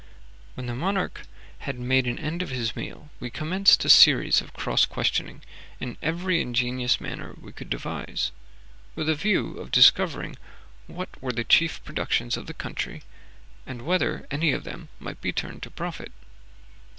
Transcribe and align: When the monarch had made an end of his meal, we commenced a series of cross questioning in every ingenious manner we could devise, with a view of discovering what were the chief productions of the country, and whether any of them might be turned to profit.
When 0.55 0.65
the 0.65 0.73
monarch 0.73 1.27
had 1.59 1.77
made 1.77 2.07
an 2.07 2.17
end 2.17 2.41
of 2.41 2.49
his 2.49 2.75
meal, 2.75 3.11
we 3.19 3.29
commenced 3.29 3.85
a 3.85 3.89
series 3.91 4.41
of 4.41 4.51
cross 4.51 4.83
questioning 4.87 5.43
in 5.79 5.95
every 6.01 6.41
ingenious 6.41 6.99
manner 6.99 7.35
we 7.39 7.51
could 7.51 7.69
devise, 7.69 8.31
with 8.95 9.07
a 9.07 9.13
view 9.13 9.59
of 9.59 9.69
discovering 9.69 10.37
what 10.87 11.09
were 11.21 11.33
the 11.33 11.43
chief 11.43 11.83
productions 11.83 12.35
of 12.35 12.47
the 12.47 12.55
country, 12.55 13.03
and 13.67 13.83
whether 13.83 14.25
any 14.31 14.53
of 14.53 14.63
them 14.63 14.89
might 14.99 15.21
be 15.21 15.31
turned 15.31 15.61
to 15.61 15.69
profit. 15.69 16.11